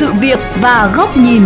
sự 0.00 0.12
việc 0.20 0.38
và 0.60 0.92
góc 0.96 1.16
nhìn. 1.16 1.42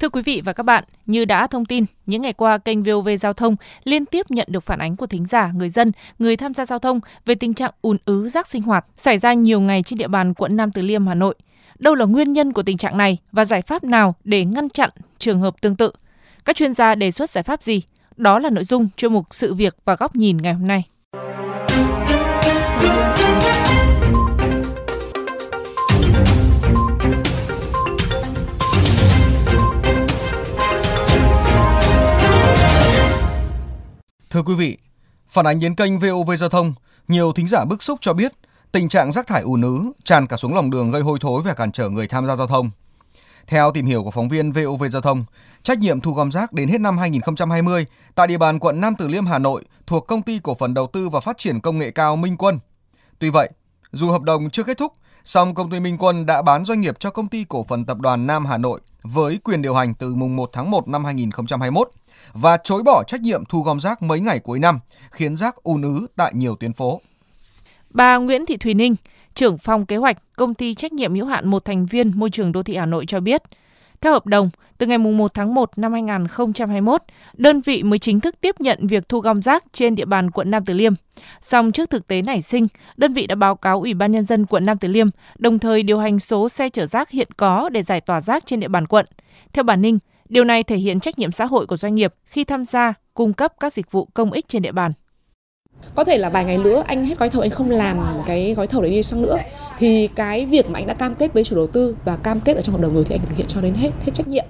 Thưa 0.00 0.08
quý 0.08 0.22
vị 0.22 0.42
và 0.44 0.52
các 0.52 0.62
bạn, 0.62 0.84
như 1.06 1.24
đã 1.24 1.46
thông 1.46 1.64
tin, 1.64 1.84
những 2.06 2.22
ngày 2.22 2.32
qua 2.32 2.58
kênh 2.58 2.82
VOV 2.82 3.08
Giao 3.20 3.32
thông 3.32 3.56
liên 3.84 4.06
tiếp 4.06 4.30
nhận 4.30 4.48
được 4.50 4.62
phản 4.64 4.78
ánh 4.78 4.96
của 4.96 5.06
thính 5.06 5.26
giả, 5.26 5.52
người 5.54 5.68
dân, 5.68 5.92
người 6.18 6.36
tham 6.36 6.54
gia 6.54 6.64
giao 6.64 6.78
thông 6.78 7.00
về 7.26 7.34
tình 7.34 7.54
trạng 7.54 7.70
ùn 7.82 7.96
ứ 8.04 8.28
rác 8.28 8.46
sinh 8.46 8.62
hoạt 8.62 8.86
xảy 8.96 9.18
ra 9.18 9.32
nhiều 9.32 9.60
ngày 9.60 9.82
trên 9.82 9.98
địa 9.98 10.08
bàn 10.08 10.34
quận 10.34 10.56
Nam 10.56 10.72
Từ 10.72 10.82
Liêm, 10.82 11.06
Hà 11.06 11.14
Nội. 11.14 11.34
Đâu 11.78 11.94
là 11.94 12.04
nguyên 12.04 12.32
nhân 12.32 12.52
của 12.52 12.62
tình 12.62 12.76
trạng 12.76 12.98
này 12.98 13.18
và 13.32 13.44
giải 13.44 13.62
pháp 13.62 13.84
nào 13.84 14.14
để 14.24 14.44
ngăn 14.44 14.68
chặn 14.68 14.90
trường 15.18 15.40
hợp 15.40 15.60
tương 15.60 15.76
tự? 15.76 15.92
Các 16.44 16.56
chuyên 16.56 16.74
gia 16.74 16.94
đề 16.94 17.10
xuất 17.10 17.30
giải 17.30 17.44
pháp 17.44 17.62
gì? 17.62 17.82
Đó 18.16 18.38
là 18.38 18.50
nội 18.50 18.64
dung 18.64 18.88
chuyên 18.96 19.12
mục 19.12 19.26
Sự 19.30 19.54
việc 19.54 19.76
và 19.84 19.96
góc 19.96 20.16
nhìn 20.16 20.36
ngày 20.36 20.54
hôm 20.54 20.66
nay. 20.66 20.91
Thưa 34.32 34.42
quý 34.42 34.54
vị, 34.54 34.78
phản 35.28 35.46
ánh 35.46 35.60
đến 35.60 35.74
kênh 35.74 35.98
VOV 35.98 36.30
Giao 36.38 36.48
thông, 36.48 36.74
nhiều 37.08 37.32
thính 37.32 37.46
giả 37.46 37.64
bức 37.64 37.82
xúc 37.82 37.98
cho 38.02 38.12
biết 38.12 38.32
tình 38.72 38.88
trạng 38.88 39.12
rác 39.12 39.26
thải 39.26 39.42
ùn 39.42 39.62
ứ 39.62 39.92
tràn 40.04 40.26
cả 40.26 40.36
xuống 40.36 40.54
lòng 40.54 40.70
đường 40.70 40.90
gây 40.90 41.02
hôi 41.02 41.18
thối 41.20 41.42
và 41.44 41.54
cản 41.54 41.72
trở 41.72 41.88
người 41.88 42.08
tham 42.08 42.26
gia 42.26 42.36
giao 42.36 42.46
thông. 42.46 42.70
Theo 43.46 43.72
tìm 43.72 43.86
hiểu 43.86 44.02
của 44.04 44.10
phóng 44.10 44.28
viên 44.28 44.52
VOV 44.52 44.84
Giao 44.90 45.02
thông, 45.02 45.24
trách 45.62 45.78
nhiệm 45.78 46.00
thu 46.00 46.12
gom 46.12 46.30
rác 46.30 46.52
đến 46.52 46.68
hết 46.68 46.80
năm 46.80 46.98
2020 46.98 47.86
tại 48.14 48.26
địa 48.26 48.38
bàn 48.38 48.58
quận 48.58 48.80
Nam 48.80 48.94
Từ 48.98 49.08
Liêm 49.08 49.26
Hà 49.26 49.38
Nội 49.38 49.64
thuộc 49.86 50.06
công 50.06 50.22
ty 50.22 50.38
cổ 50.42 50.54
phần 50.54 50.74
đầu 50.74 50.86
tư 50.86 51.08
và 51.08 51.20
phát 51.20 51.38
triển 51.38 51.60
công 51.60 51.78
nghệ 51.78 51.90
cao 51.90 52.16
Minh 52.16 52.36
Quân. 52.36 52.58
Tuy 53.18 53.30
vậy, 53.30 53.50
dù 53.92 54.10
hợp 54.10 54.22
đồng 54.22 54.50
chưa 54.50 54.62
kết 54.62 54.78
thúc, 54.78 54.92
song 55.24 55.54
công 55.54 55.70
ty 55.70 55.80
Minh 55.80 55.98
Quân 55.98 56.26
đã 56.26 56.42
bán 56.42 56.64
doanh 56.64 56.80
nghiệp 56.80 57.00
cho 57.00 57.10
công 57.10 57.28
ty 57.28 57.44
cổ 57.48 57.64
phần 57.68 57.84
tập 57.84 57.98
đoàn 57.98 58.26
Nam 58.26 58.46
Hà 58.46 58.58
Nội 58.58 58.80
với 59.02 59.38
quyền 59.44 59.62
điều 59.62 59.74
hành 59.74 59.94
từ 59.94 60.14
mùng 60.14 60.36
1 60.36 60.50
tháng 60.52 60.70
1 60.70 60.88
năm 60.88 61.04
2021 61.04 61.90
và 62.32 62.56
chối 62.64 62.82
bỏ 62.82 63.02
trách 63.06 63.20
nhiệm 63.20 63.44
thu 63.44 63.62
gom 63.62 63.80
rác 63.80 64.02
mấy 64.02 64.20
ngày 64.20 64.38
cuối 64.38 64.58
năm, 64.58 64.78
khiến 65.10 65.36
rác 65.36 65.56
ùn 65.56 65.82
ứ 65.82 66.06
tại 66.16 66.32
nhiều 66.34 66.56
tuyến 66.60 66.72
phố. 66.72 67.00
Bà 67.90 68.16
Nguyễn 68.16 68.46
Thị 68.46 68.56
Thùy 68.56 68.74
Ninh, 68.74 68.94
trưởng 69.34 69.58
phòng 69.58 69.86
kế 69.86 69.96
hoạch 69.96 70.16
công 70.36 70.54
ty 70.54 70.74
trách 70.74 70.92
nhiệm 70.92 71.14
hữu 71.14 71.26
hạn 71.26 71.48
một 71.48 71.64
thành 71.64 71.86
viên 71.86 72.12
môi 72.14 72.30
trường 72.30 72.52
đô 72.52 72.62
thị 72.62 72.76
Hà 72.76 72.86
Nội 72.86 73.06
cho 73.06 73.20
biết, 73.20 73.42
theo 74.00 74.12
hợp 74.12 74.26
đồng, 74.26 74.50
từ 74.78 74.86
ngày 74.86 74.98
1 74.98 75.34
tháng 75.34 75.54
1 75.54 75.70
năm 75.76 75.92
2021, 75.92 77.02
đơn 77.34 77.60
vị 77.60 77.82
mới 77.82 77.98
chính 77.98 78.20
thức 78.20 78.34
tiếp 78.40 78.60
nhận 78.60 78.86
việc 78.86 79.08
thu 79.08 79.20
gom 79.20 79.42
rác 79.42 79.64
trên 79.72 79.94
địa 79.94 80.04
bàn 80.04 80.30
quận 80.30 80.50
Nam 80.50 80.64
Từ 80.64 80.74
Liêm. 80.74 80.92
Song 81.40 81.72
trước 81.72 81.90
thực 81.90 82.06
tế 82.06 82.22
nảy 82.22 82.42
sinh, 82.42 82.66
đơn 82.96 83.12
vị 83.12 83.26
đã 83.26 83.34
báo 83.34 83.56
cáo 83.56 83.80
Ủy 83.80 83.94
ban 83.94 84.12
Nhân 84.12 84.24
dân 84.24 84.46
quận 84.46 84.66
Nam 84.66 84.78
Từ 84.78 84.88
Liêm, 84.88 85.06
đồng 85.38 85.58
thời 85.58 85.82
điều 85.82 85.98
hành 85.98 86.18
số 86.18 86.48
xe 86.48 86.68
chở 86.68 86.86
rác 86.86 87.10
hiện 87.10 87.28
có 87.36 87.68
để 87.68 87.82
giải 87.82 88.00
tỏa 88.00 88.20
rác 88.20 88.46
trên 88.46 88.60
địa 88.60 88.68
bàn 88.68 88.86
quận. 88.86 89.06
Theo 89.52 89.64
bà 89.64 89.76
Ninh, 89.76 89.98
điều 90.32 90.44
này 90.44 90.62
thể 90.62 90.76
hiện 90.76 91.00
trách 91.00 91.18
nhiệm 91.18 91.32
xã 91.32 91.44
hội 91.44 91.66
của 91.66 91.76
doanh 91.76 91.94
nghiệp 91.94 92.14
khi 92.24 92.44
tham 92.44 92.64
gia 92.64 92.94
cung 93.14 93.32
cấp 93.32 93.52
các 93.60 93.72
dịch 93.72 93.90
vụ 93.90 94.08
công 94.14 94.32
ích 94.32 94.48
trên 94.48 94.62
địa 94.62 94.72
bàn 94.72 94.92
có 95.94 96.04
thể 96.04 96.18
là 96.18 96.30
vài 96.30 96.44
ngày 96.44 96.58
nữa 96.58 96.84
anh 96.86 97.04
hết 97.04 97.18
gói 97.18 97.30
thầu 97.30 97.42
anh 97.42 97.50
không 97.50 97.70
làm 97.70 98.22
cái 98.26 98.54
gói 98.54 98.66
thầu 98.66 98.82
đấy 98.82 98.90
đi 98.90 99.02
sang 99.02 99.22
nữa 99.22 99.36
thì 99.78 100.08
cái 100.14 100.46
việc 100.46 100.70
mà 100.70 100.78
anh 100.78 100.86
đã 100.86 100.94
cam 100.94 101.14
kết 101.14 101.32
với 101.34 101.44
chủ 101.44 101.56
đầu 101.56 101.66
tư 101.66 101.96
và 102.04 102.16
cam 102.16 102.40
kết 102.40 102.56
ở 102.56 102.62
trong 102.62 102.74
hợp 102.74 102.80
đồng 102.82 102.94
rồi 102.94 103.04
thì 103.08 103.14
anh 103.14 103.26
thực 103.26 103.36
hiện 103.36 103.46
cho 103.46 103.60
đến 103.60 103.74
hết 103.74 103.90
hết 104.00 104.12
trách 104.14 104.28
nhiệm. 104.28 104.44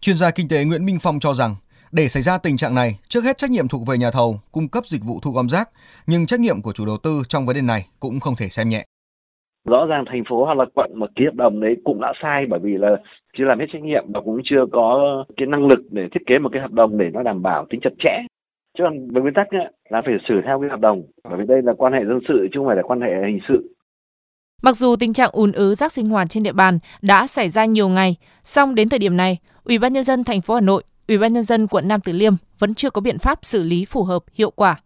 Chuyên 0.00 0.16
gia 0.16 0.30
kinh 0.30 0.48
tế 0.48 0.64
Nguyễn 0.64 0.86
Minh 0.86 0.98
Phong 1.02 1.20
cho 1.20 1.34
rằng 1.34 1.56
để 1.92 2.08
xảy 2.08 2.22
ra 2.22 2.38
tình 2.38 2.56
trạng 2.56 2.74
này, 2.74 2.98
trước 3.08 3.24
hết 3.24 3.38
trách 3.38 3.50
nhiệm 3.50 3.68
thuộc 3.68 3.86
về 3.86 3.98
nhà 3.98 4.10
thầu 4.10 4.40
cung 4.52 4.68
cấp 4.68 4.86
dịch 4.86 5.04
vụ 5.04 5.20
thu 5.22 5.30
gom 5.30 5.48
rác, 5.48 5.70
nhưng 6.06 6.26
trách 6.26 6.40
nhiệm 6.40 6.62
của 6.62 6.72
chủ 6.72 6.86
đầu 6.86 6.96
tư 6.96 7.22
trong 7.28 7.46
vấn 7.46 7.56
đề 7.56 7.62
này 7.62 7.86
cũng 8.00 8.20
không 8.20 8.36
thể 8.36 8.48
xem 8.48 8.68
nhẹ. 8.68 8.84
Rõ 9.64 9.86
ràng 9.86 10.04
thành 10.06 10.22
phố 10.28 10.44
hoặc 10.44 10.58
là 10.58 10.64
quận 10.74 10.90
mà 10.94 11.06
ký 11.16 11.24
hợp 11.24 11.34
đồng 11.34 11.60
đấy 11.60 11.76
cũng 11.84 12.00
đã 12.00 12.12
sai 12.22 12.46
bởi 12.50 12.60
vì 12.62 12.76
là 12.78 12.96
chưa 13.38 13.44
làm 13.44 13.58
hết 13.58 13.66
trách 13.72 13.82
nhiệm 13.82 14.04
và 14.12 14.20
cũng 14.20 14.40
chưa 14.44 14.66
có 14.72 15.24
cái 15.36 15.46
năng 15.46 15.66
lực 15.66 15.80
để 15.90 16.08
thiết 16.12 16.20
kế 16.26 16.38
một 16.38 16.48
cái 16.52 16.62
hợp 16.62 16.72
đồng 16.72 16.98
để 16.98 17.10
nó 17.12 17.22
đảm 17.22 17.42
bảo 17.42 17.66
tính 17.70 17.80
chặt 17.82 17.90
chẽ. 17.98 18.22
Chứ 18.78 18.84
còn 18.84 19.10
với 19.10 19.22
nguyên 19.22 19.34
tắc 19.34 19.50
ấy, 19.50 19.72
là 19.90 20.02
phải 20.04 20.14
xử 20.28 20.34
theo 20.46 20.60
cái 20.60 20.70
hợp 20.70 20.80
đồng. 20.80 21.02
Bởi 21.24 21.38
vì 21.38 21.44
đây 21.48 21.62
là 21.62 21.72
quan 21.78 21.92
hệ 21.92 22.00
dân 22.08 22.20
sự 22.28 22.48
chứ 22.52 22.58
không 22.58 22.66
phải 22.66 22.76
là 22.76 22.82
quan 22.82 23.00
hệ 23.00 23.08
hình 23.26 23.40
sự. 23.48 23.74
Mặc 24.62 24.76
dù 24.76 24.96
tình 24.96 25.12
trạng 25.12 25.30
ùn 25.32 25.52
ứ 25.52 25.74
rác 25.74 25.92
sinh 25.92 26.08
hoạt 26.08 26.26
trên 26.30 26.42
địa 26.42 26.52
bàn 26.52 26.78
đã 27.02 27.26
xảy 27.26 27.48
ra 27.48 27.64
nhiều 27.64 27.88
ngày, 27.88 28.16
song 28.42 28.74
đến 28.74 28.88
thời 28.88 28.98
điểm 28.98 29.16
này, 29.16 29.38
Ủy 29.64 29.78
ban 29.78 29.92
nhân 29.92 30.04
dân 30.04 30.24
thành 30.24 30.40
phố 30.40 30.54
Hà 30.54 30.60
Nội, 30.60 30.82
Ủy 31.08 31.18
ban 31.18 31.32
nhân 31.32 31.44
dân 31.44 31.66
quận 31.66 31.88
Nam 31.88 32.00
Từ 32.04 32.12
Liêm 32.12 32.32
vẫn 32.58 32.74
chưa 32.74 32.90
có 32.90 33.00
biện 33.00 33.18
pháp 33.18 33.38
xử 33.42 33.62
lý 33.62 33.84
phù 33.84 34.02
hợp, 34.02 34.22
hiệu 34.34 34.50
quả. 34.50 34.76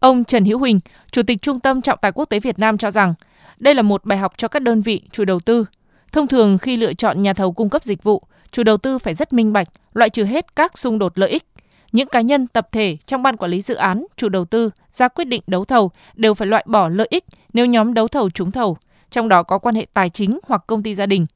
Ông 0.00 0.24
Trần 0.24 0.44
Hữu 0.44 0.58
Huỳnh, 0.58 0.78
Chủ 1.10 1.22
tịch 1.22 1.42
Trung 1.42 1.60
tâm 1.60 1.80
Trọng 1.80 1.98
tài 2.02 2.12
Quốc 2.12 2.24
tế 2.24 2.40
Việt 2.40 2.58
Nam 2.58 2.78
cho 2.78 2.90
rằng, 2.90 3.14
đây 3.60 3.74
là 3.74 3.82
một 3.82 4.04
bài 4.04 4.18
học 4.18 4.32
cho 4.36 4.48
các 4.48 4.62
đơn 4.62 4.80
vị 4.80 5.02
chủ 5.12 5.24
đầu 5.24 5.40
tư. 5.40 5.64
Thông 6.12 6.26
thường 6.26 6.58
khi 6.58 6.76
lựa 6.76 6.92
chọn 6.92 7.22
nhà 7.22 7.32
thầu 7.32 7.52
cung 7.52 7.70
cấp 7.70 7.84
dịch 7.84 8.02
vụ, 8.02 8.22
chủ 8.50 8.62
đầu 8.62 8.76
tư 8.76 8.98
phải 8.98 9.14
rất 9.14 9.32
minh 9.32 9.52
bạch, 9.52 9.68
loại 9.94 10.10
trừ 10.10 10.24
hết 10.24 10.56
các 10.56 10.78
xung 10.78 10.98
đột 10.98 11.18
lợi 11.18 11.30
ích 11.30 11.44
những 11.92 12.08
cá 12.08 12.20
nhân, 12.20 12.46
tập 12.46 12.68
thể 12.72 12.96
trong 13.06 13.22
ban 13.22 13.36
quản 13.36 13.50
lý 13.50 13.60
dự 13.60 13.74
án, 13.74 14.04
chủ 14.16 14.28
đầu 14.28 14.44
tư 14.44 14.70
ra 14.90 15.08
quyết 15.08 15.24
định 15.24 15.42
đấu 15.46 15.64
thầu 15.64 15.90
đều 16.14 16.34
phải 16.34 16.48
loại 16.48 16.64
bỏ 16.68 16.88
lợi 16.88 17.06
ích 17.10 17.24
nếu 17.52 17.66
nhóm 17.66 17.94
đấu 17.94 18.08
thầu 18.08 18.30
trúng 18.30 18.50
thầu, 18.50 18.76
trong 19.10 19.28
đó 19.28 19.42
có 19.42 19.58
quan 19.58 19.74
hệ 19.74 19.86
tài 19.94 20.10
chính 20.10 20.38
hoặc 20.46 20.64
công 20.66 20.82
ty 20.82 20.94
gia 20.94 21.06
đình. 21.06 21.26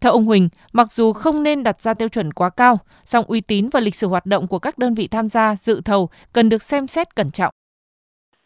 Theo 0.00 0.12
ông 0.12 0.24
Huỳnh, 0.24 0.48
mặc 0.72 0.92
dù 0.92 1.12
không 1.12 1.42
nên 1.42 1.62
đặt 1.62 1.80
ra 1.80 1.94
tiêu 1.94 2.08
chuẩn 2.08 2.32
quá 2.32 2.50
cao, 2.50 2.78
song 3.04 3.24
uy 3.28 3.40
tín 3.40 3.68
và 3.68 3.80
lịch 3.80 3.94
sử 3.94 4.06
hoạt 4.06 4.26
động 4.26 4.46
của 4.46 4.58
các 4.58 4.78
đơn 4.78 4.94
vị 4.94 5.08
tham 5.08 5.28
gia 5.28 5.56
dự 5.56 5.80
thầu 5.84 6.08
cần 6.32 6.48
được 6.48 6.62
xem 6.62 6.86
xét 6.86 7.14
cẩn 7.16 7.30
trọng. 7.30 7.54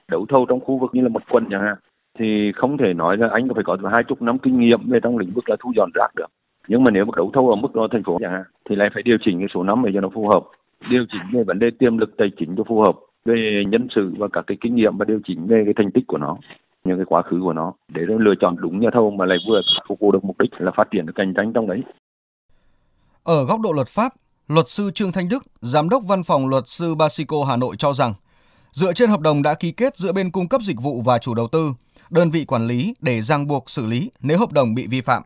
Đấu 0.09 0.27
thầu 0.29 0.47
trong 0.49 0.61
khu 0.61 0.79
vực 0.79 0.91
như 0.93 1.01
là 1.01 1.09
một 1.09 1.23
quận 1.31 1.45
chẳng 1.51 1.63
hạn, 1.63 1.77
thì 2.19 2.53
không 2.57 2.79
thể 2.79 2.93
nói 2.95 3.17
là 3.17 3.29
anh 3.33 3.49
có 3.49 3.55
phải 3.55 3.65
có 3.67 3.77
hai 3.95 4.05
chục 4.09 4.23
năm 4.23 4.39
kinh 4.39 4.61
nghiệm 4.61 4.89
về 4.91 4.99
trong 5.03 5.19
lĩnh 5.19 5.33
vực 5.35 5.49
là 5.49 5.57
thu 5.61 5.73
dọn 5.77 5.91
rác 5.95 6.09
được. 6.17 6.27
Nhưng 6.69 6.85
mà 6.85 6.91
nếu 6.91 7.05
mà 7.05 7.13
đấu 7.17 7.31
thầu 7.35 7.51
ở 7.51 7.57
mức 7.57 7.75
độ 7.75 7.89
thành 7.93 8.03
phố 8.07 8.19
chẳng 8.21 8.33
hạn, 8.33 8.43
thì 8.71 8.77
lại 8.77 8.89
phải 8.95 9.03
điều 9.03 9.17
chỉnh 9.25 9.39
cái 9.39 9.49
số 9.55 9.63
năm 9.63 9.83
để 9.85 9.91
cho 9.95 10.01
nó 10.01 10.09
phù 10.15 10.29
hợp 10.29 10.45
điều 10.91 11.05
chỉnh 11.13 11.23
về 11.33 11.45
vấn 11.45 11.59
đề 11.59 11.71
tiềm 11.79 11.99
lực 11.99 12.11
tài 12.19 12.29
chính 12.39 12.55
cho 12.57 12.65
phù 12.69 12.81
hợp 12.81 12.97
về 13.25 13.65
nhân 13.69 13.89
sự 13.95 14.15
và 14.19 14.29
các 14.33 14.45
cái 14.47 14.57
kinh 14.61 14.75
nghiệm 14.75 14.97
và 14.99 15.05
điều 15.05 15.21
chỉnh 15.27 15.47
về 15.47 15.63
cái 15.65 15.75
thành 15.77 15.91
tích 15.93 16.05
của 16.07 16.19
nó 16.19 16.37
những 16.85 16.97
cái 16.97 17.07
quá 17.09 17.23
khứ 17.23 17.41
của 17.43 17.53
nó 17.53 17.73
để 17.89 18.03
lựa 18.07 18.35
chọn 18.41 18.57
đúng 18.59 18.81
nhà 18.81 18.89
thầu 18.93 19.11
mà 19.11 19.25
lại 19.25 19.39
vừa 19.49 19.61
phục 19.89 20.01
vụ 20.01 20.13
được 20.13 20.25
mục 20.25 20.39
đích 20.39 20.51
là 20.59 20.73
phát 20.77 20.89
triển 20.91 21.07
được 21.07 21.13
cạnh 21.17 21.35
tranh 21.37 21.53
trong 21.53 21.67
đấy. 21.67 21.83
Ở 23.25 23.45
góc 23.45 23.61
độ 23.61 23.73
luật 23.73 23.89
pháp, 23.89 24.13
luật 24.49 24.69
sư 24.69 24.91
Trương 24.95 25.13
Thanh 25.13 25.29
Đức, 25.29 25.43
giám 25.61 25.89
đốc 25.89 26.03
văn 26.09 26.23
phòng 26.27 26.49
luật 26.49 26.63
sư 26.67 26.95
Basico 26.95 27.37
Hà 27.49 27.57
Nội 27.57 27.77
cho 27.79 27.93
rằng, 27.93 28.13
dựa 28.73 28.93
trên 28.93 29.11
hợp 29.11 29.21
đồng 29.21 29.43
đã 29.43 29.55
ký 29.61 29.73
kết 29.73 29.97
giữa 29.97 30.13
bên 30.13 30.31
cung 30.31 30.49
cấp 30.49 30.63
dịch 30.63 30.77
vụ 30.83 31.03
và 31.05 31.19
chủ 31.19 31.35
đầu 31.35 31.49
tư, 31.53 31.71
đơn 32.11 32.31
vị 32.31 32.45
quản 32.49 32.63
lý 32.63 32.95
để 33.01 33.21
ràng 33.21 33.47
buộc 33.47 33.71
xử 33.71 33.87
lý 33.87 34.11
nếu 34.23 34.39
hợp 34.39 34.53
đồng 34.55 34.75
bị 34.75 34.87
vi 34.91 35.01
phạm. 35.01 35.23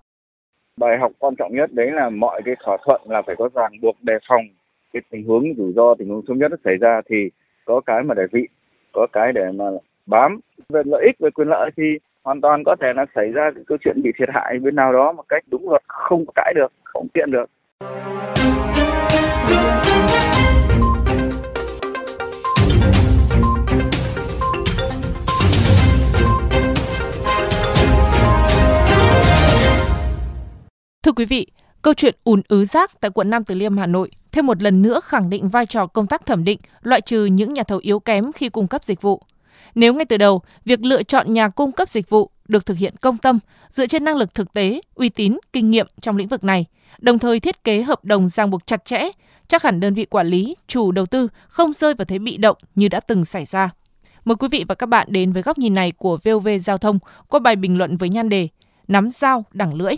Bài 0.77 0.99
học 1.01 1.13
quan 1.19 1.35
trọng 1.37 1.55
nhất 1.55 1.73
đấy 1.73 1.91
là 1.91 2.11
mọi 2.11 2.43
cái 2.45 2.55
thỏa 2.65 2.77
thuận 2.85 3.01
là 3.05 3.23
phải 3.27 3.37
có 3.39 3.49
ràng 3.55 3.73
buộc 3.83 3.97
đề 4.03 4.15
phòng 4.29 4.45
cái 4.93 5.03
tình 5.11 5.25
huống 5.27 5.45
rủi 5.57 5.73
ro, 5.73 5.95
tình 5.99 6.09
huống 6.09 6.23
xấu 6.29 6.37
nhất 6.37 6.53
xảy 6.65 6.77
ra 6.77 7.01
thì 7.11 7.17
có 7.65 7.81
cái 7.87 8.03
mà 8.03 8.15
để 8.15 8.23
vị, 8.33 8.49
có 8.93 9.07
cái 9.13 9.33
để 9.33 9.45
mà 9.55 9.65
bám 10.07 10.41
về 10.69 10.83
lợi 10.85 11.03
ích, 11.07 11.17
về 11.19 11.31
quyền 11.31 11.49
lợi 11.49 11.71
thì 11.77 11.83
hoàn 12.25 12.41
toàn 12.41 12.63
có 12.67 12.77
thể 12.81 12.93
là 12.97 13.07
xảy 13.15 13.29
ra 13.29 13.51
cái 13.55 13.65
câu 13.67 13.79
chuyện 13.85 14.03
bị 14.03 14.11
thiệt 14.19 14.29
hại 14.35 14.59
bên 14.59 14.77
nào 14.77 14.93
đó 14.93 15.13
một 15.13 15.25
cách 15.29 15.45
đúng 15.51 15.69
luật, 15.69 15.83
không 15.87 16.25
cãi 16.35 16.53
được, 16.57 16.73
không 16.85 17.09
kiện 17.15 17.31
được 17.31 17.47
Thưa 31.11 31.15
quý 31.15 31.25
vị, 31.25 31.47
Câu 31.83 31.95
chuyện 31.95 32.15
ùn 32.25 32.43
ứ 32.49 32.65
rác 32.65 33.01
tại 33.01 33.11
quận 33.11 33.31
Nam 33.31 33.45
Từ 33.45 33.55
Liêm 33.55 33.77
Hà 33.77 33.87
Nội 33.87 34.11
thêm 34.33 34.47
một 34.47 34.63
lần 34.63 34.83
nữa 34.83 35.01
khẳng 35.05 35.31
định 35.31 35.49
vai 35.49 35.67
trò 35.67 35.87
công 35.87 36.07
tác 36.07 36.27
thẩm 36.27 36.45
định, 36.45 36.59
loại 36.83 37.01
trừ 37.01 37.25
những 37.25 37.53
nhà 37.53 37.63
thầu 37.63 37.79
yếu 37.83 38.01
kém 38.01 38.33
khi 38.33 38.49
cung 38.49 38.69
cấp 38.69 38.85
dịch 38.85 39.03
vụ. 39.03 39.23
Nếu 39.75 39.95
ngay 39.95 40.05
từ 40.05 40.17
đầu, 40.17 40.43
việc 40.65 40.85
lựa 40.85 41.03
chọn 41.03 41.33
nhà 41.33 41.49
cung 41.49 41.73
cấp 41.73 41.89
dịch 41.89 42.11
vụ 42.11 42.31
được 42.49 42.67
thực 42.67 42.79
hiện 42.79 42.95
công 43.01 43.19
tâm, 43.19 43.39
dựa 43.71 43.87
trên 43.87 44.05
năng 44.05 44.17
lực 44.17 44.35
thực 44.35 44.53
tế, 44.53 44.81
uy 44.95 45.09
tín, 45.09 45.37
kinh 45.53 45.71
nghiệm 45.71 45.87
trong 46.01 46.17
lĩnh 46.17 46.29
vực 46.29 46.45
này, 46.45 46.65
đồng 46.99 47.19
thời 47.19 47.41
thiết 47.41 47.65
kế 47.65 47.83
hợp 47.83 48.05
đồng 48.05 48.29
ràng 48.29 48.51
buộc 48.51 48.67
chặt 48.67 48.85
chẽ, 48.85 49.11
chắc 49.49 49.63
hẳn 49.63 49.81
đơn 49.81 49.95
vị 49.95 50.05
quản 50.05 50.27
lý, 50.27 50.57
chủ 50.67 50.93
đầu 50.93 51.07
tư 51.07 51.29
không 51.49 51.73
rơi 51.73 51.95
vào 51.95 52.05
thế 52.05 52.19
bị 52.19 52.37
động 52.37 52.57
như 52.75 52.89
đã 52.89 53.01
từng 53.01 53.25
xảy 53.25 53.45
ra. 53.45 53.71
Mời 54.25 54.37
quý 54.37 54.49
vị 54.51 54.65
và 54.69 54.75
các 54.75 54.87
bạn 54.87 55.07
đến 55.11 55.33
với 55.33 55.43
góc 55.43 55.59
nhìn 55.59 55.75
này 55.75 55.93
của 55.93 56.19
VOV 56.25 56.49
Giao 56.61 56.79
thông 56.79 56.99
qua 57.29 57.41
bài 57.41 57.57
bình 57.57 57.79
luận 57.79 57.97
với 57.97 58.09
nhan 58.09 58.29
đề 58.29 58.49
Nắm 58.89 59.11
dao 59.11 59.45
đẳng 59.53 59.75
lưỡi. 59.75 59.97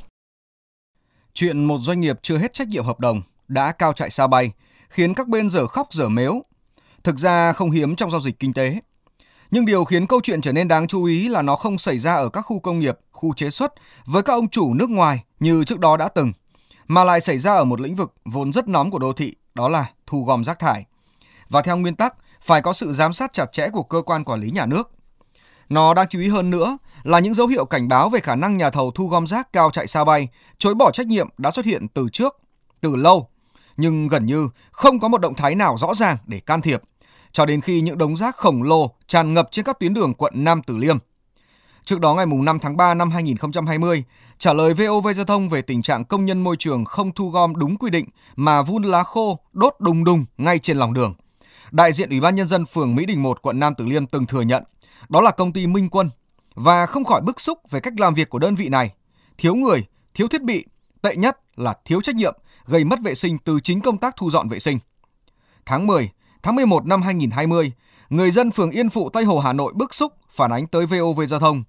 Chuyện 1.34 1.64
một 1.64 1.78
doanh 1.78 2.00
nghiệp 2.00 2.18
chưa 2.22 2.38
hết 2.38 2.54
trách 2.54 2.68
nhiệm 2.68 2.84
hợp 2.84 3.00
đồng 3.00 3.22
đã 3.48 3.72
cao 3.72 3.92
chạy 3.92 4.10
xa 4.10 4.26
bay, 4.26 4.52
khiến 4.90 5.14
các 5.14 5.28
bên 5.28 5.50
dở 5.50 5.66
khóc 5.66 5.86
dở 5.90 6.08
mếu. 6.08 6.42
Thực 7.04 7.18
ra 7.18 7.52
không 7.52 7.70
hiếm 7.70 7.96
trong 7.96 8.10
giao 8.10 8.20
dịch 8.20 8.38
kinh 8.38 8.52
tế. 8.52 8.78
Nhưng 9.50 9.64
điều 9.64 9.84
khiến 9.84 10.06
câu 10.06 10.20
chuyện 10.22 10.40
trở 10.40 10.52
nên 10.52 10.68
đáng 10.68 10.86
chú 10.86 11.04
ý 11.04 11.28
là 11.28 11.42
nó 11.42 11.56
không 11.56 11.78
xảy 11.78 11.98
ra 11.98 12.14
ở 12.14 12.28
các 12.28 12.40
khu 12.42 12.60
công 12.60 12.78
nghiệp, 12.78 12.98
khu 13.12 13.34
chế 13.34 13.50
xuất 13.50 13.72
với 14.04 14.22
các 14.22 14.32
ông 14.32 14.48
chủ 14.48 14.74
nước 14.74 14.90
ngoài 14.90 15.24
như 15.40 15.64
trước 15.64 15.78
đó 15.78 15.96
đã 15.96 16.08
từng, 16.08 16.32
mà 16.86 17.04
lại 17.04 17.20
xảy 17.20 17.38
ra 17.38 17.54
ở 17.54 17.64
một 17.64 17.80
lĩnh 17.80 17.96
vực 17.96 18.14
vốn 18.24 18.52
rất 18.52 18.68
nóng 18.68 18.90
của 18.90 18.98
đô 18.98 19.12
thị, 19.12 19.34
đó 19.54 19.68
là 19.68 19.86
thu 20.06 20.24
gom 20.24 20.44
rác 20.44 20.58
thải. 20.58 20.84
Và 21.48 21.62
theo 21.62 21.76
nguyên 21.76 21.96
tắc, 21.96 22.14
phải 22.42 22.62
có 22.62 22.72
sự 22.72 22.92
giám 22.92 23.12
sát 23.12 23.32
chặt 23.32 23.52
chẽ 23.52 23.68
của 23.68 23.82
cơ 23.82 24.02
quan 24.02 24.24
quản 24.24 24.40
lý 24.40 24.50
nhà 24.50 24.66
nước. 24.66 24.90
Nó 25.68 25.94
đáng 25.94 26.06
chú 26.10 26.18
ý 26.18 26.28
hơn 26.28 26.50
nữa 26.50 26.78
là 27.02 27.18
những 27.18 27.34
dấu 27.34 27.46
hiệu 27.46 27.64
cảnh 27.64 27.88
báo 27.88 28.08
về 28.08 28.20
khả 28.20 28.34
năng 28.34 28.56
nhà 28.56 28.70
thầu 28.70 28.90
thu 28.90 29.08
gom 29.08 29.26
rác 29.26 29.52
cao 29.52 29.70
chạy 29.70 29.86
xa 29.86 30.04
bay, 30.04 30.28
chối 30.58 30.74
bỏ 30.74 30.90
trách 30.90 31.06
nhiệm 31.06 31.28
đã 31.38 31.50
xuất 31.50 31.66
hiện 31.66 31.88
từ 31.88 32.08
trước, 32.12 32.36
từ 32.80 32.96
lâu, 32.96 33.28
nhưng 33.76 34.08
gần 34.08 34.26
như 34.26 34.48
không 34.70 35.00
có 35.00 35.08
một 35.08 35.20
động 35.20 35.34
thái 35.34 35.54
nào 35.54 35.76
rõ 35.78 35.94
ràng 35.94 36.16
để 36.26 36.40
can 36.40 36.60
thiệp, 36.60 36.82
cho 37.32 37.46
đến 37.46 37.60
khi 37.60 37.80
những 37.80 37.98
đống 37.98 38.16
rác 38.16 38.36
khổng 38.36 38.62
lồ 38.62 38.90
tràn 39.06 39.34
ngập 39.34 39.48
trên 39.50 39.64
các 39.64 39.78
tuyến 39.78 39.94
đường 39.94 40.14
quận 40.14 40.32
Nam 40.36 40.62
Từ 40.66 40.76
Liêm. 40.76 40.96
Trước 41.84 42.00
đó 42.00 42.14
ngày 42.14 42.26
5 42.26 42.58
tháng 42.58 42.76
3 42.76 42.94
năm 42.94 43.10
2020, 43.10 44.04
trả 44.38 44.52
lời 44.52 44.74
VOV 44.74 45.08
Giao 45.16 45.24
thông 45.24 45.48
về 45.48 45.62
tình 45.62 45.82
trạng 45.82 46.04
công 46.04 46.24
nhân 46.24 46.44
môi 46.44 46.56
trường 46.58 46.84
không 46.84 47.12
thu 47.12 47.30
gom 47.30 47.56
đúng 47.56 47.76
quy 47.76 47.90
định 47.90 48.06
mà 48.36 48.62
vun 48.62 48.82
lá 48.82 49.02
khô 49.02 49.38
đốt 49.52 49.74
đùng 49.78 50.04
đùng 50.04 50.24
ngay 50.36 50.58
trên 50.58 50.76
lòng 50.76 50.94
đường. 50.94 51.14
Đại 51.70 51.92
diện 51.92 52.10
Ủy 52.10 52.20
ban 52.20 52.34
Nhân 52.34 52.46
dân 52.46 52.66
phường 52.66 52.94
Mỹ 52.94 53.06
Đình 53.06 53.22
1 53.22 53.42
quận 53.42 53.60
Nam 53.60 53.74
Từ 53.74 53.86
Liêm 53.86 54.06
từng 54.06 54.26
thừa 54.26 54.42
nhận 54.42 54.64
đó 55.08 55.20
là 55.20 55.30
công 55.30 55.52
ty 55.52 55.66
Minh 55.66 55.90
Quân 55.90 56.10
và 56.54 56.86
không 56.86 57.04
khỏi 57.04 57.20
bức 57.20 57.40
xúc 57.40 57.58
về 57.70 57.80
cách 57.80 58.00
làm 58.00 58.14
việc 58.14 58.30
của 58.30 58.38
đơn 58.38 58.54
vị 58.54 58.68
này. 58.68 58.94
Thiếu 59.38 59.54
người, 59.54 59.84
thiếu 60.14 60.28
thiết 60.28 60.42
bị, 60.42 60.64
tệ 61.02 61.16
nhất 61.16 61.38
là 61.56 61.74
thiếu 61.84 62.00
trách 62.00 62.14
nhiệm, 62.14 62.34
gây 62.66 62.84
mất 62.84 63.00
vệ 63.02 63.14
sinh 63.14 63.38
từ 63.38 63.60
chính 63.60 63.80
công 63.80 63.98
tác 63.98 64.16
thu 64.16 64.30
dọn 64.30 64.48
vệ 64.48 64.58
sinh. 64.58 64.78
Tháng 65.66 65.86
10, 65.86 66.10
tháng 66.42 66.56
11 66.56 66.86
năm 66.86 67.02
2020, 67.02 67.72
người 68.10 68.30
dân 68.30 68.50
phường 68.50 68.70
Yên 68.70 68.90
Phụ, 68.90 69.10
Tây 69.10 69.24
Hồ, 69.24 69.38
Hà 69.38 69.52
Nội 69.52 69.72
bức 69.76 69.94
xúc 69.94 70.12
phản 70.30 70.50
ánh 70.52 70.66
tới 70.66 70.86
VOV 70.86 71.20
Giao 71.28 71.40
thông 71.40 71.64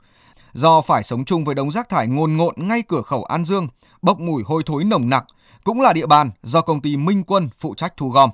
do 0.53 0.81
phải 0.81 1.03
sống 1.03 1.25
chung 1.25 1.44
với 1.44 1.56
đống 1.56 1.71
rác 1.71 1.89
thải 1.89 2.07
ngồn 2.07 2.38
ngộn 2.38 2.56
ngay 2.57 2.81
cửa 2.88 3.01
khẩu 3.01 3.24
An 3.24 3.45
Dương, 3.45 3.68
bốc 4.01 4.19
mùi 4.19 4.44
hôi 4.44 4.63
thối 4.65 4.83
nồng 4.83 5.09
nặc, 5.09 5.25
cũng 5.63 5.81
là 5.81 5.94
địa 5.94 6.06
bàn 6.06 6.31
do 6.44 6.62
công 6.62 6.81
ty 6.81 6.97
Minh 6.97 7.24
Quân 7.24 7.50
phụ 7.59 7.75
trách 7.75 7.94
thu 7.97 8.09
gom. 8.09 8.29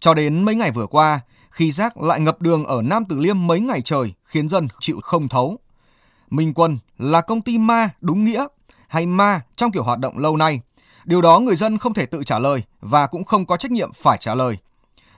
Cho 0.00 0.14
đến 0.14 0.44
mấy 0.44 0.54
ngày 0.54 0.70
vừa 0.70 0.86
qua, 0.86 1.20
khi 1.50 1.70
rác 1.70 1.96
lại 1.96 2.20
ngập 2.20 2.42
đường 2.42 2.64
ở 2.64 2.82
Nam 2.82 3.04
Từ 3.08 3.18
Liêm 3.18 3.46
mấy 3.46 3.60
ngày 3.60 3.82
trời 3.82 4.12
khiến 4.24 4.48
dân 4.48 4.68
chịu 4.80 5.00
không 5.02 5.28
thấu. 5.28 5.58
Minh 6.30 6.54
Quân 6.54 6.78
là 6.98 7.20
công 7.20 7.40
ty 7.40 7.58
ma 7.58 7.90
đúng 8.00 8.24
nghĩa 8.24 8.46
hay 8.88 9.06
ma 9.06 9.40
trong 9.56 9.70
kiểu 9.70 9.82
hoạt 9.82 9.98
động 9.98 10.18
lâu 10.18 10.36
nay. 10.36 10.60
Điều 11.04 11.22
đó 11.22 11.38
người 11.38 11.56
dân 11.56 11.78
không 11.78 11.94
thể 11.94 12.06
tự 12.06 12.24
trả 12.24 12.38
lời 12.38 12.62
và 12.80 13.06
cũng 13.06 13.24
không 13.24 13.46
có 13.46 13.56
trách 13.56 13.70
nhiệm 13.70 13.92
phải 13.92 14.18
trả 14.20 14.34
lời. 14.34 14.56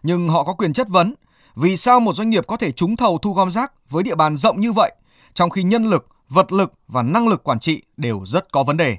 Nhưng 0.03 0.29
họ 0.29 0.45
có 0.45 0.53
quyền 0.53 0.73
chất 0.73 0.89
vấn 0.89 1.15
vì 1.57 1.77
sao 1.77 2.01
một 2.01 2.13
doanh 2.13 2.31
nghiệp 2.31 2.47
có 2.47 2.57
thể 2.57 2.73
trúng 2.73 2.97
thầu 2.97 3.19
thu 3.19 3.33
gom 3.33 3.51
rác 3.51 3.91
với 3.91 4.03
địa 4.03 4.15
bàn 4.15 4.37
rộng 4.37 4.61
như 4.61 4.73
vậy 4.73 4.93
trong 5.35 5.51
khi 5.51 5.63
nhân 5.63 5.85
lực, 5.85 6.07
vật 6.29 6.53
lực 6.53 6.73
và 6.89 7.03
năng 7.03 7.29
lực 7.29 7.45
quản 7.45 7.61
trị 7.61 7.83
đều 7.97 8.21
rất 8.25 8.53
có 8.53 8.63
vấn 8.63 8.77
đề. 8.77 8.97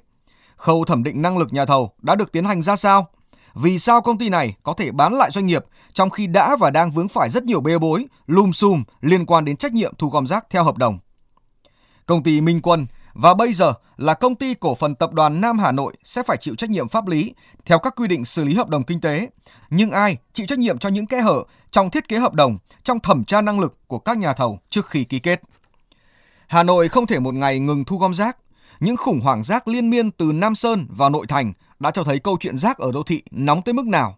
Khâu 0.56 0.86
thẩm 0.86 1.04
định 1.04 1.22
năng 1.22 1.38
lực 1.38 1.54
nhà 1.54 1.66
thầu 1.66 1.92
đã 2.01 2.16
được 2.16 2.31
tiến 2.31 2.45
hành 2.45 2.62
ra 2.62 2.75
sao? 2.75 3.07
Vì 3.56 3.80
sao 3.80 4.01
công 4.01 4.18
ty 4.18 4.30
này 4.30 4.53
có 4.63 4.74
thể 4.74 4.92
bán 4.92 5.13
lại 5.13 5.31
doanh 5.31 5.45
nghiệp 5.45 5.65
trong 5.94 6.09
khi 6.09 6.27
đã 6.27 6.56
và 6.56 6.69
đang 6.69 6.92
vướng 6.92 7.07
phải 7.07 7.30
rất 7.30 7.44
nhiều 7.44 7.62
bê 7.62 7.77
bối, 7.77 8.06
lùm 8.27 8.51
xùm 8.51 8.83
liên 9.01 9.25
quan 9.25 9.45
đến 9.45 9.57
trách 9.57 9.74
nhiệm 9.74 9.94
thu 9.98 10.09
gom 10.09 10.27
rác 10.27 10.45
theo 10.50 10.63
hợp 10.63 10.77
đồng? 10.77 11.00
Công 12.06 12.24
ty 12.24 12.42
Minh 12.42 12.62
Quân 12.62 12.88
và 13.13 13.33
bây 13.33 13.53
giờ 13.53 13.74
là 13.98 14.13
công 14.13 14.36
ty 14.36 14.53
cổ 14.53 14.75
phần 14.75 14.95
tập 14.95 15.13
đoàn 15.13 15.42
Nam 15.42 15.59
Hà 15.59 15.71
Nội 15.71 15.94
sẽ 16.03 16.24
phải 16.24 16.38
chịu 16.38 16.56
trách 16.56 16.69
nhiệm 16.69 16.88
pháp 16.88 17.07
lý 17.07 17.33
theo 17.65 17.80
các 17.80 17.95
quy 17.95 18.07
định 18.07 18.25
xử 18.25 18.44
lý 18.44 18.56
hợp 18.56 18.69
đồng 18.69 18.83
kinh 18.83 19.01
tế. 19.01 19.30
Nhưng 19.69 19.92
ai 19.92 20.18
chịu 20.33 20.45
trách 20.45 20.59
nhiệm 20.59 20.77
cho 20.77 20.89
những 20.89 21.06
kẽ 21.06 21.21
hở 21.21 21.44
trong 21.71 21.89
thiết 21.89 22.07
kế 22.07 22.18
hợp 22.18 22.33
đồng, 22.33 22.57
trong 22.83 23.00
thẩm 23.00 23.25
tra 23.25 23.42
năng 23.42 23.59
lực 23.59 23.77
của 23.88 24.00
các 24.00 24.18
nhà 24.18 24.33
thầu 24.33 24.59
trước 24.69 24.89
khi 24.89 25.04
ký 25.04 25.19
kết? 25.19 25.42
Hà 26.47 26.63
Nội 26.63 26.89
không 26.89 27.07
thể 27.07 27.19
một 27.19 27.33
ngày 27.33 27.59
ngừng 27.59 27.86
thu 27.86 27.97
gom 27.97 28.13
rác. 28.13 28.38
Những 28.80 28.97
khủng 28.97 29.21
hoảng 29.21 29.44
rác 29.44 29.68
liên 29.68 29.89
miên 29.89 30.12
từ 30.12 30.31
Nam 30.31 30.56
Sơn 30.56 30.88
vào 30.89 31.09
nội 31.09 31.25
thành 31.27 31.54
đã 31.81 31.92
cho 31.92 32.04
thấy 32.04 32.19
câu 32.19 32.38
chuyện 32.39 32.57
rác 32.57 32.78
ở 32.78 32.92
đô 32.92 33.04
thị 33.04 33.22
nóng 33.31 33.62
tới 33.62 33.74
mức 33.74 33.86
nào. 33.86 34.18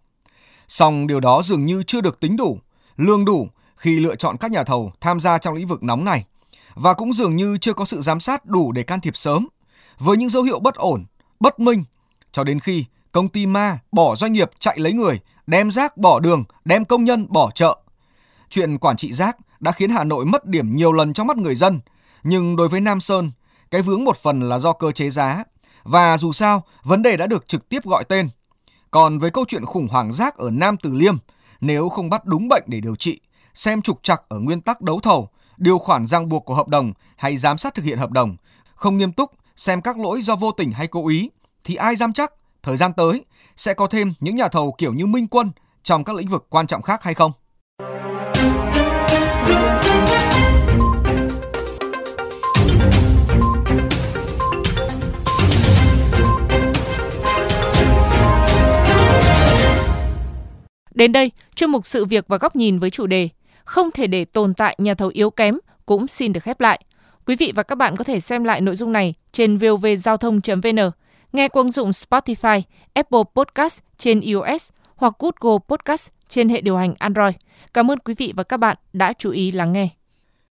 Song 0.68 1.08
điều 1.08 1.20
đó 1.20 1.42
dường 1.42 1.66
như 1.66 1.84
chưa 1.88 2.02
được 2.02 2.20
tính 2.20 2.38
đủ, 2.38 2.60
lương 2.98 3.26
đủ 3.26 3.48
khi 3.76 4.00
lựa 4.00 4.16
chọn 4.16 4.38
các 4.38 4.52
nhà 4.52 4.64
thầu 4.64 4.92
tham 5.02 5.20
gia 5.20 5.38
trong 5.38 5.54
lĩnh 5.54 5.68
vực 5.68 5.84
nóng 5.84 6.06
này 6.06 6.26
và 6.76 6.94
cũng 6.94 7.14
dường 7.14 7.36
như 7.36 7.58
chưa 7.58 7.74
có 7.74 7.86
sự 7.86 8.02
giám 8.02 8.20
sát 8.20 8.46
đủ 8.46 8.72
để 8.72 8.84
can 8.84 9.02
thiệp 9.02 9.18
sớm 9.18 9.48
với 10.00 10.18
những 10.18 10.30
dấu 10.30 10.44
hiệu 10.44 10.60
bất 10.60 10.76
ổn, 10.76 11.06
bất 11.40 11.60
minh 11.60 11.84
cho 12.32 12.44
đến 12.44 12.60
khi 12.60 12.86
công 13.12 13.30
ty 13.30 13.46
ma 13.46 13.80
bỏ 13.92 14.16
doanh 14.16 14.34
nghiệp 14.34 14.52
chạy 14.60 14.80
lấy 14.80 14.94
người, 14.94 15.20
đem 15.48 15.72
rác 15.72 15.98
bỏ 15.98 16.20
đường, 16.20 16.44
đem 16.66 16.86
công 16.86 17.04
nhân 17.04 17.26
bỏ 17.30 17.52
chợ. 17.56 17.78
Chuyện 18.50 18.78
quản 18.78 18.98
trị 18.98 19.14
rác 19.14 19.38
đã 19.60 19.72
khiến 19.72 19.90
Hà 19.90 20.04
Nội 20.04 20.26
mất 20.26 20.46
điểm 20.46 20.76
nhiều 20.76 20.92
lần 20.92 21.14
trong 21.14 21.28
mắt 21.28 21.38
người 21.38 21.56
dân 21.56 21.80
nhưng 22.24 22.56
đối 22.56 22.70
với 22.70 22.82
Nam 22.82 23.00
Sơn, 23.00 23.32
cái 23.72 23.82
vướng 23.82 24.04
một 24.04 24.18
phần 24.18 24.50
là 24.50 24.60
do 24.60 24.74
cơ 24.74 24.92
chế 24.92 25.10
giá. 25.10 25.44
Và 25.84 26.18
dù 26.18 26.32
sao, 26.32 26.64
vấn 26.84 27.02
đề 27.02 27.18
đã 27.18 27.28
được 27.28 27.48
trực 27.48 27.70
tiếp 27.70 27.84
gọi 27.86 28.04
tên. 28.04 28.30
Còn 28.92 29.20
với 29.20 29.32
câu 29.32 29.46
chuyện 29.48 29.66
khủng 29.66 29.88
hoảng 29.88 30.12
rác 30.12 30.38
ở 30.38 30.52
Nam 30.52 30.78
Từ 30.78 30.94
Liêm, 30.94 31.18
nếu 31.62 31.90
không 31.90 32.10
bắt 32.10 32.26
đúng 32.26 32.48
bệnh 32.48 32.64
để 32.68 32.80
điều 32.80 32.96
trị, 32.96 33.20
xem 33.54 33.82
trục 33.82 34.04
trặc 34.04 34.22
ở 34.30 34.40
nguyên 34.40 34.62
tắc 34.62 34.82
đấu 34.82 35.00
thầu, 35.00 35.30
điều 35.58 35.78
khoản 35.78 36.08
ràng 36.08 36.30
buộc 36.30 36.46
của 36.46 36.56
hợp 36.56 36.68
đồng 36.68 36.94
hay 37.18 37.38
giám 37.38 37.58
sát 37.58 37.74
thực 37.74 37.86
hiện 37.86 37.98
hợp 37.98 38.12
đồng, 38.12 38.36
không 38.76 38.98
nghiêm 38.98 39.12
túc 39.12 39.32
xem 39.56 39.82
các 39.82 40.00
lỗi 40.00 40.22
do 40.22 40.36
vô 40.36 40.52
tình 40.52 40.72
hay 40.72 40.88
cố 40.88 41.08
ý, 41.08 41.30
thì 41.64 41.76
ai 41.76 41.96
dám 41.96 42.14
chắc 42.14 42.34
thời 42.64 42.78
gian 42.78 42.94
tới 42.94 43.26
sẽ 43.56 43.74
có 43.74 43.88
thêm 43.88 44.14
những 44.20 44.36
nhà 44.36 44.48
thầu 44.48 44.76
kiểu 44.78 44.94
như 44.94 45.06
Minh 45.06 45.28
Quân 45.28 45.52
trong 45.84 46.04
các 46.04 46.16
lĩnh 46.16 46.28
vực 46.28 46.46
quan 46.50 46.68
trọng 46.68 46.82
khác 46.82 47.04
hay 47.04 47.14
không? 47.14 47.32
Đến 61.04 61.12
đây, 61.12 61.32
chuyên 61.56 61.70
mục 61.70 61.86
sự 61.86 62.06
việc 62.06 62.26
và 62.28 62.38
góc 62.38 62.56
nhìn 62.56 62.80
với 62.80 62.90
chủ 62.90 63.08
đề 63.08 63.30
Không 63.64 63.92
thể 63.92 64.08
để 64.08 64.26
tồn 64.26 64.54
tại 64.54 64.76
nhà 64.78 64.94
thầu 64.94 65.10
yếu 65.14 65.30
kém 65.30 65.58
cũng 65.86 66.08
xin 66.08 66.34
được 66.34 66.44
khép 66.44 66.62
lại. 66.62 66.82
Quý 67.26 67.36
vị 67.36 67.52
và 67.56 67.64
các 67.64 67.76
bạn 67.76 67.98
có 67.98 68.04
thể 68.04 68.20
xem 68.20 68.44
lại 68.44 68.62
nội 68.62 68.76
dung 68.76 68.92
này 68.92 69.14
trên 69.32 69.58
vovgiao 69.58 70.18
thông.vn, 70.18 70.92
nghe 71.34 71.48
qua 71.48 71.60
ứng 71.60 71.72
dụng 71.72 71.90
Spotify, 71.90 72.62
Apple 72.94 73.24
Podcast 73.36 73.80
trên 73.98 74.20
iOS 74.20 74.70
hoặc 74.96 75.14
Google 75.20 75.60
Podcast 75.70 76.10
trên 76.28 76.50
hệ 76.50 76.62
điều 76.62 76.78
hành 76.78 76.94
Android. 77.00 77.36
Cảm 77.74 77.92
ơn 77.92 78.00
quý 78.00 78.14
vị 78.18 78.34
và 78.36 78.44
các 78.44 78.58
bạn 78.58 78.78
đã 78.94 79.14
chú 79.14 79.32
ý 79.32 79.52
lắng 79.52 79.74
nghe. 79.74 80.03